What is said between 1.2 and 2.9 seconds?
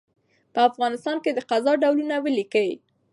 کي د قضاء ډولونه ولیکئ؟